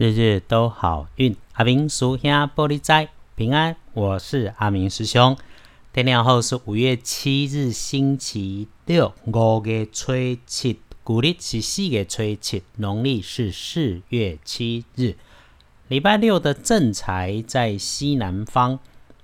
[0.00, 1.36] 日日都好运。
[1.52, 5.36] 阿明属下玻璃斋平安，我是阿明师兄。
[5.92, 10.14] 天亮后是五月七日，星期六，五月初
[10.46, 15.16] 七，古历是四月初七，农历是四月七日。
[15.88, 18.78] 礼拜六的正财在西南方，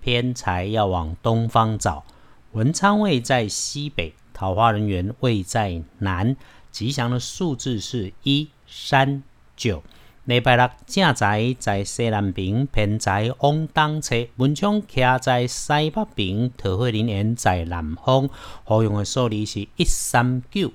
[0.00, 2.04] 偏财要往东方找。
[2.52, 6.36] 文昌位在西北，桃花人员位在南。
[6.70, 9.24] 吉祥的数字是一三
[9.56, 9.82] 九。
[10.30, 14.14] 礼拜六正财在西南边，偏财往东侧。
[14.36, 18.30] 文昌徛在西北边，桃花人缘在南方。
[18.62, 20.70] 好用的数字是一三九。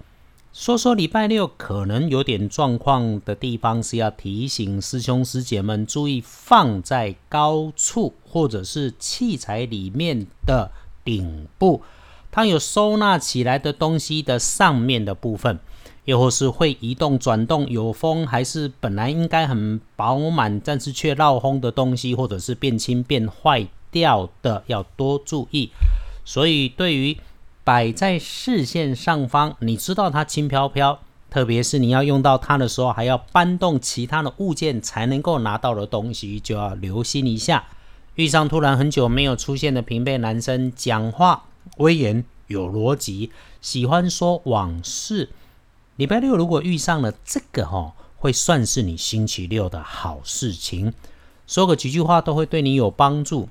[0.51, 10.69] 说说礼拜六可能有点状况的地方，是要提醒师兄师姐们注意放在高处或者是器材里面的
[11.05, 11.81] 顶部，
[12.29, 15.57] 它有收纳起来的东西的上面的部分，
[16.05, 25.71] 又或是会移动转动、有风还是本来应该很饱满，但是却绕风的东西，或者是变轻变坏掉的，要多注意。
[26.23, 27.17] 所以对于
[27.63, 30.99] 摆在视线上方，你知道它轻飘飘，
[31.31, 37.65] 特别是你要用到它的时候，还要搬动其他的物件才能够拿到的东西，就要留心一下。
[38.13, 41.45] 遇上突然很久没有出现的平辈男生，讲话
[41.77, 45.29] 威严有逻辑，喜欢说往事。
[45.97, 50.93] 礼拜六如果遇上了这个哈，会算是你星期六的好事情，
[51.47, 53.47] 说个几句话都会对你有帮助。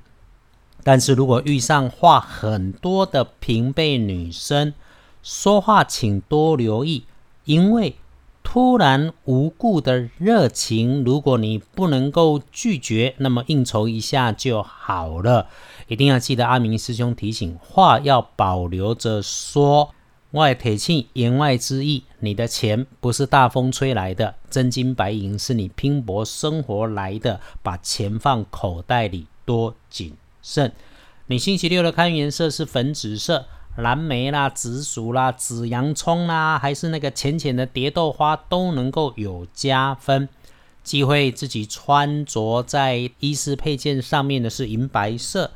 [0.83, 4.75] 但是如果遇上话很多的平辈女生，
[5.23, 7.05] 说话请多留意，
[7.47, 7.97] 因为
[8.43, 15.49] 突然无故的热情，如果你不能够拒绝，那么应酬一下就好了。
[15.89, 19.95] 一定要记得阿明师兄提醒，话要保留着说。
[20.35, 30.73] 外铁气言外之意，你的钱不是大风吹来的，真金白银是你拼搏生活来的，把钱放口袋里多谨慎，
[31.29, 40.29] 你星期六的看颜色是粉紫色、蓝莓啦、紫薯啦、紫洋葱啦，还是那个浅浅的蝶豆花，都能够有加分。
[40.83, 45.53] 机会自己穿着在衣饰配件上面的是银白色。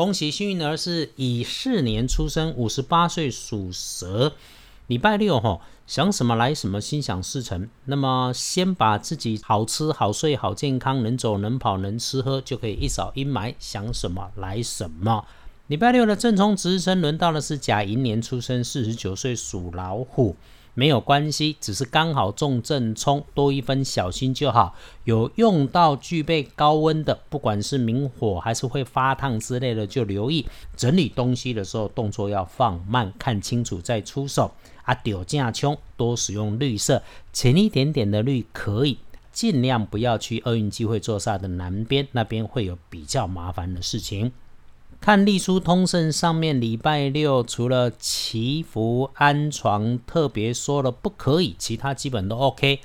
[0.00, 4.32] 恭喜幸运儿是乙巳年出生，五十八岁属蛇。
[4.86, 5.60] 礼拜六哈。
[5.86, 7.68] 想什么来什么，心想事成。
[7.84, 13.54] 那么，先把自己好吃好睡好健康，能走能跑能吃喝，就可以一扫阴霾。
[13.58, 15.26] 想什么来什么。
[15.66, 20.34] 礼拜六的正冲值日生轮到的是甲寅年出生，四十九岁属老虎。
[20.74, 24.74] 没有关系，只是刚好中正冲，多一分小心就好。
[25.04, 34.52] 有用到具备高温的，不管是明火还是会发烫之类的，就留意整理东西的时候动作要放慢，看清楚再出手。
[34.82, 38.98] 啊，丢架枪多使用绿色，浅一点点的绿可以，
[39.30, 44.32] 尽量不要去厄运机会坐煞的南边，那边会有比较麻烦的事情。
[45.00, 52.80] 看立书通胜上面，礼拜六除了祈福安床特别说了不可以，其他基本都 OK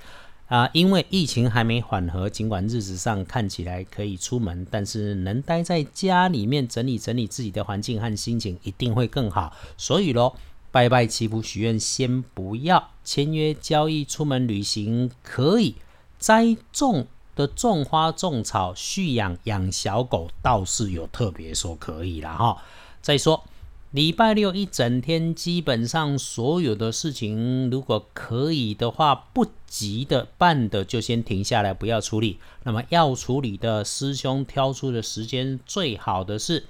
[0.48, 0.70] 啊。
[0.72, 9.54] 因为疫情还没缓和，尽管日子上看起来可以出门，但是能待在家里面整理整理自己的环境和心情，一定会更好。
[9.78, 10.36] 所以咯。
[10.72, 15.76] 拜拜祈福许愿先不要签约交易出门旅行可以
[16.20, 22.64] 栽种的种花种草蓄养养小狗倒是有特别说可以了哈。
[23.02, 23.44] 再说
[23.92, 32.40] 礼拜六一整天基本上所有的事情如果可以的话不急的办的就先停下来不要处理。
[32.64, 36.64] 那么要处理的师兄挑出的时间最好的是。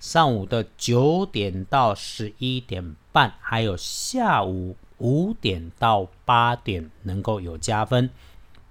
[0.00, 8.08] 上午的九点到十一点半，还有下午五点到八点能够有加分。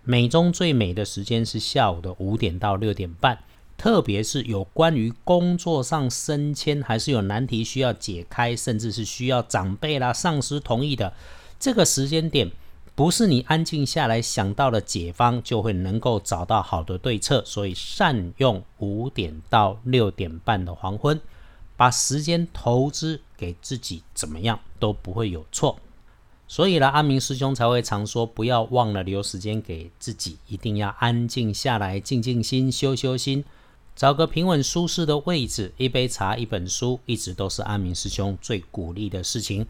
[0.10, 3.44] 美中最美的时间是下午的五点到六点半，
[3.78, 11.12] 特别是有关于工作上升迁，还是有难题需要解开，甚至是需要长辈啦、上司同意的
[11.60, 12.50] 这个时间点。
[12.96, 17.44] 不是你安静下来想到了解方，就会能够找到好的对策。
[17.46, 21.20] 所以善用五点到六点半的黄昏，
[21.76, 25.78] 把时间投资给自己，怎么样都不会有错。
[26.48, 33.44] 所以呢，阿明师兄才会常说，不要忘了留时间给自己，一定要安静下来，静静心，修修心，
[33.96, 39.66] 找个平稳舒适的位置，一杯茶，一本书，一直都是阿明师兄最鼓励的事情。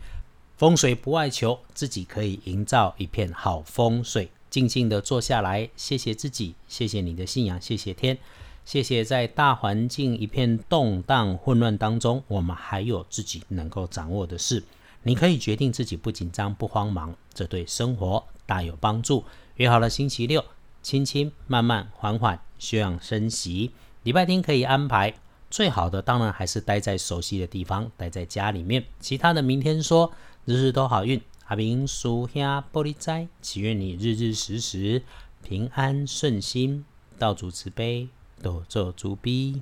[0.56, 4.30] 风水不外求，自己可以营造一片好风水。
[4.50, 8.18] 静静的坐下来，谢谢自己，谢谢你的信仰，谢谢天，
[8.66, 14.64] 谢谢在大环境一片动荡混乱当中，我们还有自己能够掌握的事。
[15.04, 19.24] 你可以决定自己不紧张不慌忙，这对生活大有帮助。
[19.56, 20.44] 约好了星期六
[20.82, 23.72] 轻轻、慢慢、缓缓休养生息。
[24.04, 25.14] 礼拜天可以安排，
[25.50, 28.86] 最好的当然还是待在熟悉的地方，待在家里面。
[29.00, 30.12] 其他的明天说，
[30.46, 31.22] 日日都好运。
[31.46, 32.44] 阿明叔兄
[32.74, 35.02] 玻璃斋，祈愿你日日时时
[35.42, 36.84] 平安顺心，
[37.18, 38.10] 道主慈悲，
[38.42, 39.62] 多做主逼。